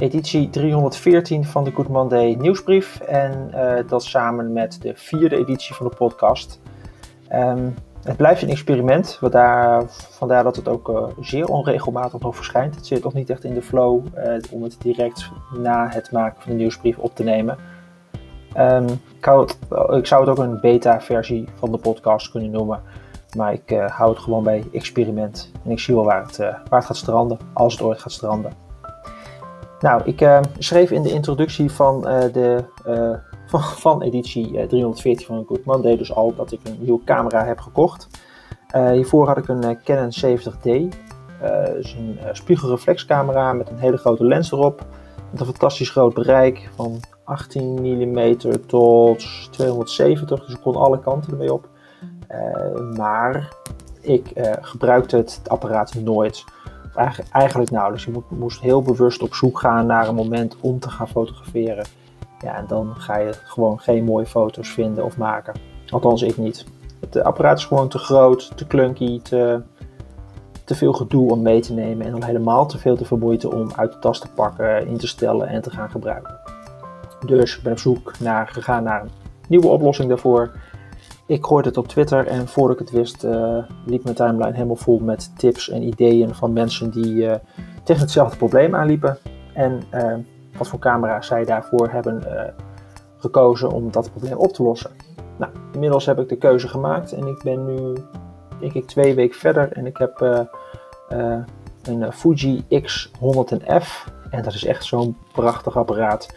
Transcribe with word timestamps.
editie 0.00 0.50
314 0.50 1.44
van 1.44 1.64
de 1.64 1.72
Good 1.72 1.88
Monday 1.88 2.34
nieuwsbrief. 2.34 3.00
En 3.00 3.50
uh, 3.54 3.74
dat 3.86 4.04
samen 4.04 4.52
met 4.52 4.82
de 4.82 4.92
vierde 4.94 5.36
editie 5.36 5.74
van 5.74 5.88
de 5.88 5.96
podcast. 5.96 6.60
Um, 7.32 7.74
het 8.02 8.16
blijft 8.16 8.42
een 8.42 8.48
experiment, 8.48 9.18
daar, 9.30 9.84
vandaar 9.88 10.42
dat 10.44 10.56
het 10.56 10.68
ook 10.68 10.88
uh, 10.88 11.04
zeer 11.20 11.46
onregelmatig 11.46 12.20
nog 12.20 12.36
verschijnt. 12.36 12.74
Het 12.74 12.86
zit 12.86 13.04
nog 13.04 13.12
niet 13.12 13.30
echt 13.30 13.44
in 13.44 13.54
de 13.54 13.62
flow 13.62 14.06
uh, 14.16 14.34
om 14.50 14.62
het 14.62 14.76
direct 14.78 15.30
na 15.58 15.88
het 15.88 16.12
maken 16.12 16.42
van 16.42 16.50
de 16.50 16.56
nieuwsbrief 16.56 16.98
op 16.98 17.14
te 17.14 17.22
nemen. 17.22 17.58
Um, 18.58 18.86
ik, 19.90 20.06
zou 20.06 20.20
het 20.20 20.28
ook 20.28 20.38
een 20.38 20.60
beta-versie 20.60 21.48
van 21.54 21.72
de 21.72 21.78
podcast 21.78 22.30
kunnen 22.30 22.50
noemen. 22.50 22.82
Maar 23.36 23.52
ik 23.52 23.70
hou 23.86 24.10
het 24.10 24.18
gewoon 24.18 24.44
bij 24.44 24.64
experiment. 24.72 25.52
En 25.64 25.70
ik 25.70 25.78
zie 25.78 25.94
wel 25.94 26.04
waar 26.04 26.22
het, 26.22 26.36
waar 26.36 26.64
het 26.68 26.84
gaat 26.84 26.96
stranden, 26.96 27.38
als 27.52 27.72
het 27.72 27.82
ooit 27.82 27.98
gaat 27.98 28.12
stranden. 28.12 28.69
Nou, 29.80 30.02
ik 30.04 30.40
schreef 30.58 30.90
in 30.90 31.02
de 31.02 31.12
introductie 31.12 31.70
van 31.70 32.00
de 32.32 32.64
van, 33.50 33.62
van 33.62 34.02
editie 34.02 34.66
314 34.66 35.20
eh, 35.20 35.34
van 35.34 35.44
Good 35.46 35.64
Monday 35.64 35.96
dus 35.96 36.14
al 36.14 36.34
dat 36.34 36.52
ik 36.52 36.60
een 36.64 36.76
nieuwe 36.80 37.04
camera 37.04 37.44
heb 37.44 37.60
gekocht. 37.60 38.08
Hiervoor 38.72 39.26
had 39.26 39.36
ik 39.36 39.48
een 39.48 39.78
Canon 39.84 40.12
70D. 40.24 40.68
Uh, 41.42 41.64
dus 41.64 41.94
een 41.94 42.18
spiegelreflexcamera 42.32 43.52
met 43.52 43.70
een 43.70 43.78
hele 43.78 43.96
grote 43.96 44.24
lens 44.24 44.52
erop. 44.52 44.86
Met 45.30 45.40
een 45.40 45.46
fantastisch 45.46 45.90
groot 45.90 46.14
bereik 46.14 46.70
van 46.74 47.00
18 47.24 47.74
mm 47.74 48.36
tot 48.66 49.48
270, 49.50 50.44
dus 50.44 50.54
ik 50.54 50.60
kon 50.60 50.76
alle 50.76 51.00
kanten 51.00 51.32
ermee 51.32 51.52
op. 51.52 51.68
maar 52.96 53.52
ik 54.00 54.32
gebruikte 54.60 55.16
het, 55.16 55.40
apparaat 55.46 55.94
nooit. 55.94 56.44
Eigenlijk, 56.94 57.32
eigenlijk 57.32 57.70
nauwelijks. 57.70 58.04
Je 58.04 58.22
moest 58.28 58.60
heel 58.60 58.82
bewust 58.82 59.22
op 59.22 59.34
zoek 59.34 59.58
gaan 59.58 59.86
naar 59.86 60.08
een 60.08 60.14
moment 60.14 60.56
om 60.60 60.78
te 60.78 60.90
gaan 60.90 61.08
fotograferen. 61.08 61.86
Ja, 62.40 62.54
en 62.56 62.64
dan 62.66 62.94
ga 62.96 63.18
je 63.18 63.32
gewoon 63.44 63.80
geen 63.80 64.04
mooie 64.04 64.26
foto's 64.26 64.68
vinden 64.68 65.04
of 65.04 65.16
maken. 65.16 65.54
Althans, 65.88 66.22
ik 66.22 66.36
niet. 66.36 66.64
Het 67.00 67.16
eh, 67.16 67.22
apparaat 67.22 67.58
is 67.58 67.64
gewoon 67.64 67.88
te 67.88 67.98
groot, 67.98 68.56
te 68.56 68.66
clunky, 68.66 69.20
te, 69.22 69.60
te 70.64 70.74
veel 70.74 70.92
gedoe 70.92 71.30
om 71.30 71.42
mee 71.42 71.60
te 71.60 71.72
nemen. 71.72 72.06
En 72.06 72.12
dan 72.12 72.24
helemaal 72.24 72.66
te 72.66 72.78
veel 72.78 72.96
te 72.96 73.04
vermoeid 73.04 73.44
om 73.44 73.70
uit 73.76 73.92
de 73.92 73.98
tas 73.98 74.18
te 74.20 74.28
pakken, 74.34 74.86
in 74.86 74.96
te 74.96 75.06
stellen 75.06 75.48
en 75.48 75.62
te 75.62 75.70
gaan 75.70 75.90
gebruiken. 75.90 76.38
Dus 77.26 77.56
ik 77.56 77.62
ben 77.62 77.72
op 77.72 77.78
zoek 77.78 78.18
naar, 78.18 78.48
gegaan 78.48 78.82
naar 78.82 79.02
een 79.02 79.10
nieuwe 79.48 79.66
oplossing 79.66 80.08
daarvoor. 80.08 80.50
Ik 81.30 81.46
gooide 81.46 81.68
het 81.68 81.78
op 81.78 81.88
Twitter 81.88 82.26
en 82.26 82.48
voordat 82.48 82.80
ik 82.80 82.86
het 82.86 82.96
wist, 82.96 83.24
uh, 83.24 83.58
liep 83.86 84.04
mijn 84.04 84.16
timeline 84.16 84.52
helemaal 84.52 84.76
vol 84.76 84.98
met 84.98 85.38
tips 85.38 85.68
en 85.68 85.82
ideeën 85.82 86.34
van 86.34 86.52
mensen 86.52 86.90
die 86.90 87.14
uh, 87.14 87.34
tegen 87.84 88.02
hetzelfde 88.02 88.36
probleem 88.36 88.74
aanliepen. 88.74 89.18
En 89.54 89.82
wat 90.56 90.68
voor 90.68 90.78
camera's 90.78 91.26
zij 91.26 91.44
daarvoor 91.44 91.88
hebben 91.88 92.22
gekozen 93.16 93.70
om 93.70 93.90
dat 93.90 94.10
probleem 94.10 94.36
op 94.36 94.52
te 94.52 94.62
lossen. 94.62 94.90
Nou, 95.38 95.52
inmiddels 95.72 96.06
heb 96.06 96.18
ik 96.18 96.28
de 96.28 96.36
keuze 96.36 96.68
gemaakt 96.68 97.12
en 97.12 97.26
ik 97.26 97.42
ben 97.42 97.66
nu, 97.66 97.96
denk 98.60 98.72
ik, 98.72 98.86
twee 98.86 99.14
weken 99.14 99.38
verder 99.38 99.72
en 99.72 99.86
ik 99.86 99.96
heb 99.96 100.44
een 101.82 102.12
Fuji 102.12 102.64
X100F. 102.64 104.12
En 104.30 104.42
dat 104.42 104.54
is 104.54 104.64
echt 104.64 104.84
zo'n 104.84 105.16
prachtig 105.32 105.76
apparaat. 105.76 106.28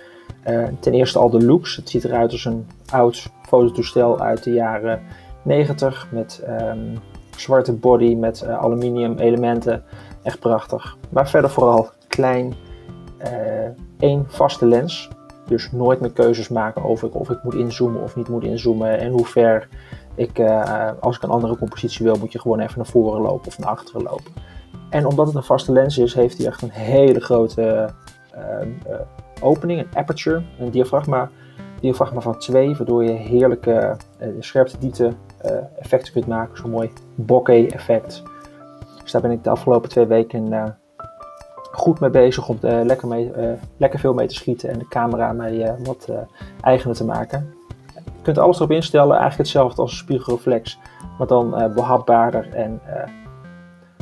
Ten 0.80 0.94
eerste 0.94 1.20
al 1.20 1.30
de 1.30 1.46
looks. 1.46 1.76
Het 1.76 1.90
ziet 1.90 2.04
eruit 2.04 2.32
als 2.32 2.46
een 2.46 2.68
oud 2.92 3.30
fototoestel 3.42 4.20
uit 4.20 4.44
de 4.44 4.52
jaren 4.52 5.02
90 5.42 6.08
met 6.12 6.44
um, 6.48 7.00
zwarte 7.36 7.74
body 7.74 8.16
met 8.16 8.46
aluminium 8.48 9.18
elementen. 9.18 9.84
Echt 10.24 10.40
prachtig. 10.40 10.98
Maar 11.10 11.30
verder 11.30 11.50
vooral 11.50 11.90
klein, 12.08 12.54
één 14.00 14.26
vaste 14.28 14.66
lens. 14.66 15.10
Dus 15.48 15.72
nooit 15.72 16.00
meer 16.00 16.12
keuzes 16.12 16.50
maken 16.50 16.84
over 16.84 17.10
of 17.12 17.30
ik 17.30 17.44
moet 17.44 17.54
inzoomen 17.54 18.02
of 18.02 18.16
niet 18.16 18.30
moet 18.30 18.44
inzoomen. 18.44 19.00
En 19.00 19.12
hoe 19.12 19.26
ver 19.26 19.68
ik, 20.16 20.40
uh, 20.40 20.92
als 21.00 21.16
ik 21.16 21.24
een 21.24 21.30
andere 21.30 21.58
compositie 21.58 22.06
wil, 22.06 22.16
moet 22.16 22.32
je 22.32 22.40
gewoon 22.40 22.60
even 22.60 22.78
naar 22.78 22.86
voren 22.86 23.22
lopen 23.22 23.48
of 23.48 23.60
naar 23.60 23.70
achteren 23.70 24.04
lopen. 24.04 24.34
En 24.90 25.06
omdat 25.06 25.28
het 25.28 25.36
een 25.36 25.44
vaste 25.44 25.72
lens 25.72 25.98
is, 25.98 26.14
heeft 26.14 26.38
hij 26.38 26.48
echt 26.48 26.62
een 26.62 26.72
hele 26.72 27.20
grote 27.20 27.62
uh, 27.62 28.03
opening, 29.42 29.80
een 29.80 29.98
aperture, 29.98 30.44
een 30.60 30.70
diafragma, 30.72 31.30
diafragma 31.80 32.20
van 32.20 32.38
2, 32.38 32.76
waardoor 32.76 33.04
je 33.04 33.12
heerlijke 33.12 33.98
scherpte 34.40 34.78
diepte 34.78 35.14
effecten 35.80 36.14
kunt 36.14 36.28
maken. 36.28 36.58
Zo'n 36.58 36.70
mooi 36.70 36.92
bokeh 37.16 37.74
effect. 37.74 38.24
Dus 39.02 39.12
daar 39.12 39.22
ben 39.22 39.32
ik 39.32 39.44
de 39.44 39.50
afgelopen 39.50 39.90
twee 39.90 40.06
weken 40.06 40.78
goed 41.72 42.00
mee 42.00 42.10
bezig 42.10 42.50
om 42.50 42.58
lekker, 42.62 43.08
mee, 43.08 43.32
lekker 43.78 44.00
veel 44.00 44.14
mee 44.14 44.28
te 44.28 44.34
schieten 44.34 44.70
en 44.70 44.80
de 44.80 44.88
camera 44.88 45.32
mee 45.32 45.72
wat 45.84 46.10
eigener 46.62 46.96
te 46.96 47.06
maken. 47.06 47.54
Je 47.96 48.22
kunt 48.22 48.38
alles 48.38 48.58
erop 48.58 48.72
instellen, 48.72 49.12
eigenlijk 49.12 49.38
hetzelfde 49.38 49.82
als 49.82 49.92
een 49.92 49.98
spiegelreflex, 49.98 50.80
maar 51.18 51.28
dan 51.28 51.72
behapbaarder 51.76 52.54
en 52.54 52.82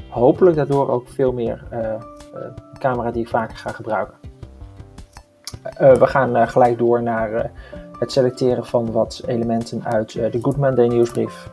hopelijk 0.10 0.56
daardoor 0.56 0.90
ook 0.90 1.08
veel 1.08 1.32
meer 1.32 1.64
camera 2.78 3.12
die 3.12 3.22
ik 3.22 3.30
vaker 3.30 3.58
ga 3.58 3.72
gebruiken. 3.72 4.16
we 5.78 6.08
gaan 6.08 6.48
gelijk 6.48 6.78
door 6.78 7.04
naar 7.04 7.52
het 8.00 8.12
selecteren 8.12 8.66
van 8.66 8.92
wat 8.92 9.22
elementen 9.26 9.86
uit 9.86 10.14
de 10.14 10.40
Good 10.42 10.58
Monday 10.58 10.88
nieuwsbrief. 10.88 11.50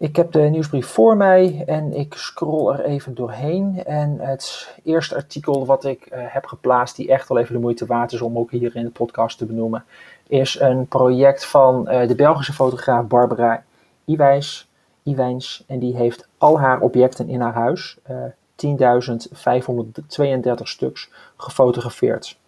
Ik 0.00 0.16
heb 0.16 0.32
de 0.32 0.40
nieuwsbrief 0.40 0.86
voor 0.86 1.16
mij 1.16 1.62
en 1.66 1.94
ik 1.94 2.14
scroll 2.14 2.72
er 2.72 2.84
even 2.84 3.14
doorheen. 3.14 3.84
En 3.84 4.18
het 4.20 4.74
eerste 4.84 5.14
artikel 5.14 5.66
wat 5.66 5.84
ik 5.84 6.06
heb 6.10 6.46
geplaatst, 6.46 6.96
die 6.96 7.08
echt 7.12 7.28
wel 7.28 7.38
even 7.38 7.54
de 7.54 7.60
moeite 7.60 7.86
waard 7.86 8.12
is 8.12 8.20
om 8.20 8.38
ook 8.38 8.50
hier 8.50 8.76
in 8.76 8.84
de 8.84 8.90
podcast 8.90 9.38
te 9.38 9.46
benoemen, 9.46 9.84
is 10.26 10.60
een 10.60 10.86
project 10.86 11.46
van 11.46 11.84
de 11.84 12.14
Belgische 12.16 12.52
fotograaf 12.52 13.06
Barbara 13.06 13.64
Iwijs. 14.08 14.68
Iwijns. 15.02 15.64
En 15.66 15.78
die 15.78 15.96
heeft 15.96 16.28
al 16.38 16.60
haar 16.60 16.80
objecten 16.80 17.28
in 17.28 17.40
haar 17.40 17.54
huis, 17.54 17.98
uh, 18.10 18.24
10.532 18.56 20.62
stuks, 20.62 21.10
gefotografeerd 21.36 22.38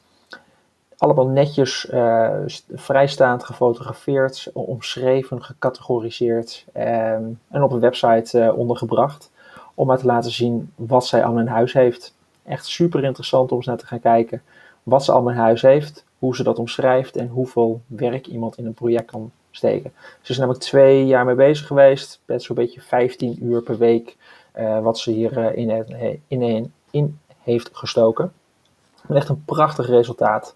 allemaal 1.01 1.29
netjes 1.29 1.91
uh, 1.91 2.37
vrijstaand 2.73 3.45
gefotografeerd, 3.45 4.51
omschreven, 4.53 5.43
gecategoriseerd 5.43 6.65
ehm, 6.73 7.25
en 7.49 7.63
op 7.63 7.73
een 7.73 7.81
website 7.81 8.39
uh, 8.39 8.59
ondergebracht. 8.59 9.31
Om 9.75 9.87
maar 9.87 9.99
te 9.99 10.07
laten 10.07 10.31
zien 10.31 10.73
wat 10.75 11.07
zij 11.07 11.25
al 11.25 11.39
in 11.39 11.47
huis 11.47 11.73
heeft. 11.73 12.15
Echt 12.45 12.67
super 12.67 13.05
interessant 13.05 13.51
om 13.51 13.57
eens 13.57 13.67
naar 13.67 13.77
te 13.77 13.87
gaan 13.87 14.01
kijken 14.01 14.43
wat 14.83 15.05
ze 15.05 15.13
al 15.13 15.31
in 15.31 15.37
huis 15.37 15.63
heeft, 15.63 16.05
hoe 16.19 16.37
ze 16.37 16.43
dat 16.43 16.59
omschrijft 16.59 17.17
en 17.17 17.29
hoeveel 17.29 17.81
werk 17.87 18.27
iemand 18.27 18.59
in 18.59 18.67
een 18.67 18.75
project 18.75 19.11
kan 19.11 19.31
Ze 19.61 20.33
is 20.33 20.39
namelijk 20.39 20.63
twee 20.63 21.07
jaar 21.07 21.25
mee 21.25 21.35
bezig 21.35 21.67
geweest, 21.67 22.21
met 22.25 22.43
zo'n 22.43 22.57
beetje 22.57 22.81
15 22.81 23.45
uur 23.45 23.63
per 23.63 23.79
week, 23.79 24.17
uh, 24.59 24.81
wat 24.81 24.99
ze 24.99 25.11
hier 25.11 25.55
in, 25.55 25.87
in, 26.29 26.73
in 26.91 27.19
heeft 27.39 27.71
gestoken. 27.73 28.33
echt 29.09 29.29
een 29.29 29.45
prachtig 29.45 29.87
resultaat. 29.87 30.55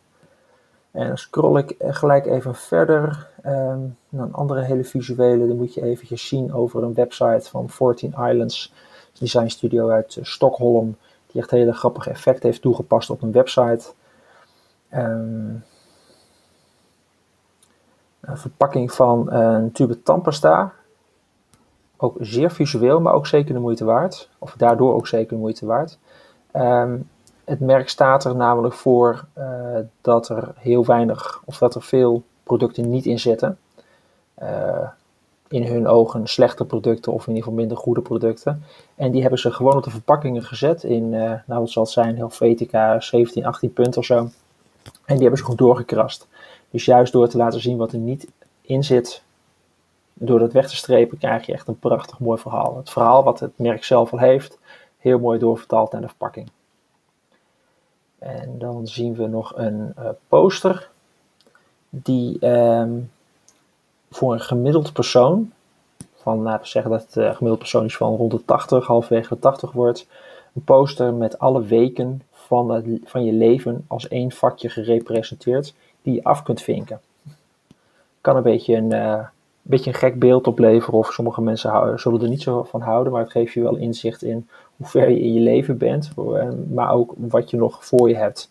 En 0.91 1.07
dan 1.07 1.19
scroll 1.19 1.59
ik 1.59 1.75
gelijk 1.79 2.27
even 2.27 2.55
verder 2.55 3.29
um, 3.47 3.97
naar 4.09 4.27
een 4.27 4.35
andere 4.35 4.63
hele 4.63 4.85
visuele. 4.85 5.47
Dan 5.47 5.57
moet 5.57 5.75
je 5.75 5.83
eventjes 5.83 6.29
zien 6.29 6.53
over 6.53 6.83
een 6.83 6.95
website 6.95 7.51
van 7.51 7.69
14 7.69 8.15
Islands 8.19 8.73
Design 9.13 9.49
Studio 9.49 9.89
uit 9.89 10.17
uh, 10.17 10.25
Stockholm. 10.25 10.97
Die 11.27 11.41
echt 11.41 11.51
hele 11.51 11.73
grappige 11.73 12.11
effecten 12.11 12.49
heeft 12.49 12.63
toegepast 12.63 13.11
op 13.11 13.23
een 13.23 13.33
website. 13.33 13.93
Um, 14.95 15.65
een 18.27 18.39
verpakking 18.39 18.93
van 18.93 19.33
een 19.33 19.73
tube 19.73 20.03
tandpasta. 20.03 20.73
Ook 21.97 22.17
zeer 22.21 22.51
visueel, 22.51 23.01
maar 23.01 23.13
ook 23.13 23.27
zeker 23.27 23.55
de 23.55 23.61
moeite 23.61 23.85
waard. 23.85 24.29
Of 24.39 24.55
daardoor 24.57 24.95
ook 24.95 25.07
zeker 25.07 25.29
de 25.29 25.41
moeite 25.41 25.67
waard. 25.67 25.99
Um, 26.53 27.09
het 27.45 27.61
merk 27.61 27.89
staat 27.89 28.25
er 28.25 28.37
namelijk 28.37 28.75
voor 28.75 29.25
uh, 29.39 29.79
dat 30.01 30.29
er 30.29 30.53
heel 30.57 30.85
weinig 30.85 31.43
of 31.45 31.59
dat 31.59 31.75
er 31.75 31.83
veel 31.83 32.23
producten 32.43 32.91
niet 32.91 33.07
in 33.07 33.19
zitten. 33.19 33.59
Uh, 34.43 34.89
in 35.49 35.67
hun 35.67 35.87
ogen 35.87 36.27
slechte 36.27 36.65
producten 36.65 37.13
of 37.13 37.23
in 37.23 37.29
ieder 37.29 37.43
geval 37.43 37.59
minder 37.59 37.77
goede 37.77 38.01
producten. 38.01 38.65
En 38.95 39.11
die 39.11 39.21
hebben 39.21 39.39
ze 39.39 39.53
gewoon 39.53 39.77
op 39.77 39.85
de 39.85 39.91
verpakkingen 39.91 40.43
gezet 40.43 40.83
in, 40.83 41.13
uh, 41.13 41.33
nou 41.47 41.61
wat 41.61 41.71
zal 41.71 41.83
het 41.83 41.93
zijn, 41.93 42.17
Helvetica 42.17 43.01
17, 43.01 43.47
18 43.47 43.73
punten 43.73 44.01
of 44.01 44.07
zo. 44.07 44.17
En 45.05 45.15
die 45.15 45.21
hebben 45.21 45.39
ze 45.39 45.45
gewoon 45.45 45.67
doorgekrast. 45.67 46.29
Dus 46.75 46.85
juist 46.85 47.13
door 47.13 47.29
te 47.29 47.37
laten 47.37 47.61
zien 47.61 47.77
wat 47.77 47.93
er 47.93 47.99
niet 47.99 48.29
in 48.61 48.85
zit, 48.85 49.23
door 50.13 50.39
dat 50.39 50.53
weg 50.53 50.69
te 50.69 50.77
strepen, 50.77 51.19
krijg 51.19 51.47
je 51.47 51.53
echt 51.53 51.69
een 51.69 51.79
prachtig 51.79 52.19
mooi 52.19 52.41
verhaal. 52.41 52.77
Het 52.77 52.91
verhaal 52.91 53.23
wat 53.25 53.41
het 53.41 53.59
merk 53.59 53.85
zelf 53.85 54.13
al 54.13 54.19
heeft, 54.19 54.59
heel 54.99 55.19
mooi 55.19 55.39
doorvertaald 55.39 55.93
naar 55.93 56.01
de 56.01 56.09
verpakking. 56.09 56.51
En 58.19 58.59
dan 58.59 58.87
zien 58.87 59.15
we 59.15 59.27
nog 59.27 59.53
een 59.57 59.95
uh, 59.99 60.09
poster 60.29 60.91
die 61.91 62.47
um, 62.49 63.11
voor 64.11 64.33
een 64.33 64.41
gemiddeld 64.41 64.93
persoon 64.93 65.53
van, 66.15 66.43
laten 66.43 66.63
we 66.63 66.69
zeggen 66.69 66.91
dat 66.91 67.03
het 67.03 67.17
uh, 67.17 67.25
gemiddeld 67.25 67.59
persoon 67.59 67.85
is 67.85 67.97
van 67.97 68.17
rond 68.17 68.31
de 68.31 68.45
80, 68.45 68.87
halverwege 68.87 69.35
de 69.35 69.41
80 69.41 69.73
wordt. 69.73 70.07
Een 70.55 70.65
poster 70.65 71.15
met 71.15 71.39
alle 71.39 71.65
weken 71.65 72.23
van, 72.33 73.01
van 73.05 73.25
je 73.25 73.33
leven 73.33 73.85
als 73.87 74.09
één 74.09 74.33
vakje 74.33 74.69
gerepresenteerd 74.69 75.75
die 76.05 76.15
je 76.15 76.25
af 76.25 76.43
kunt 76.43 76.63
vinken. 76.63 77.01
Kan 78.21 78.37
een 78.37 78.43
beetje 78.43 78.77
een, 78.77 78.93
uh, 78.93 79.27
beetje 79.63 79.91
een 79.91 79.97
gek 79.97 80.19
beeld 80.19 80.47
opleveren 80.47 80.99
of 80.99 81.13
sommige 81.13 81.43
mensen 81.43 81.71
houden, 81.71 82.01
zullen 82.01 82.23
er 82.23 82.29
niet 82.29 82.43
zo 82.43 82.63
van 82.63 82.81
houden, 82.81 83.13
maar 83.13 83.23
het 83.23 83.31
geeft 83.31 83.53
je 83.53 83.63
wel 83.63 83.77
inzicht 83.77 84.23
in 84.23 84.49
hoe 84.77 84.87
ver 84.87 85.11
je 85.11 85.21
in 85.21 85.33
je 85.33 85.41
leven 85.41 85.79
bent, 85.79 86.11
maar 86.71 86.93
ook 86.93 87.15
wat 87.17 87.51
je 87.51 87.57
nog 87.57 87.85
voor 87.85 88.09
je 88.09 88.17
hebt. 88.17 88.51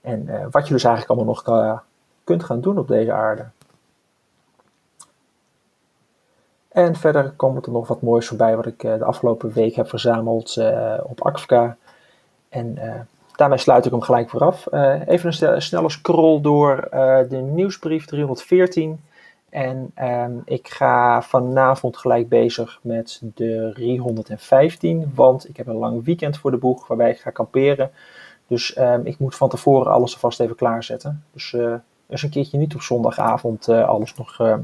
En 0.00 0.26
uh, 0.26 0.46
wat 0.50 0.66
je 0.66 0.72
dus 0.72 0.84
eigenlijk 0.84 1.18
allemaal 1.18 1.34
nog 1.44 1.82
kunt 2.24 2.44
gaan 2.44 2.60
doen 2.60 2.78
op 2.78 2.88
deze 2.88 3.12
aarde. 3.12 3.44
En 6.68 6.96
verder 6.96 7.30
komt 7.30 7.66
er 7.66 7.72
nog 7.72 7.88
wat 7.88 8.02
moois 8.02 8.26
voorbij 8.26 8.56
wat 8.56 8.66
ik 8.66 8.80
de 8.80 9.04
afgelopen 9.04 9.52
week 9.52 9.74
heb 9.74 9.88
verzameld 9.88 10.56
op 11.02 11.22
Akfka. 11.22 11.76
En 12.48 12.78
daarmee 13.38 13.58
sluit 13.58 13.84
ik 13.84 13.90
hem 13.90 14.00
gelijk 14.00 14.30
vooraf. 14.30 14.66
Uh, 14.70 15.06
even 15.06 15.52
een 15.54 15.62
snelle 15.62 15.90
scroll 15.90 16.40
door 16.40 16.88
de 17.28 17.36
nieuwsbrief 17.36 18.04
314. 18.06 19.00
En 19.48 19.92
um, 20.02 20.42
ik 20.44 20.68
ga 20.68 21.22
vanavond 21.22 21.96
gelijk 21.96 22.28
bezig 22.28 22.78
met 22.82 23.20
de 23.34 23.70
315, 23.74 25.12
want 25.14 25.48
ik 25.48 25.56
heb 25.56 25.66
een 25.66 25.76
lang 25.76 26.04
weekend 26.04 26.38
voor 26.38 26.50
de 26.50 26.56
boeg 26.56 26.86
waarbij 26.86 27.10
ik 27.10 27.18
ga 27.18 27.30
kamperen. 27.30 27.90
Dus 28.46 28.78
um, 28.78 29.06
ik 29.06 29.18
moet 29.18 29.34
van 29.34 29.48
tevoren 29.48 29.92
alles 29.92 30.14
alvast 30.14 30.40
even 30.40 30.56
klaarzetten. 30.56 31.24
Dus 31.32 31.52
uh, 31.52 31.74
eens 32.08 32.22
een 32.22 32.30
keertje 32.30 32.58
niet 32.58 32.74
op 32.74 32.82
zondagavond 32.82 33.68
alles 33.68 34.14
nog 34.14 34.38
uh, 34.40 34.54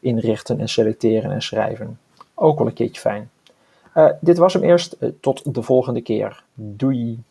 inrichten 0.00 0.60
en 0.60 0.68
selecteren 0.68 1.30
en 1.30 1.42
schrijven. 1.42 1.98
Ook 2.34 2.58
wel 2.58 2.66
een 2.66 2.72
keertje 2.72 3.00
fijn. 3.00 3.30
dit 4.20 4.38
was 4.38 4.52
hem 4.52 4.62
eerst. 4.62 4.96
tot 5.20 5.54
de 5.54 5.62
volgende 5.62 6.00
keer. 6.00 6.42
Doei! 6.54 7.22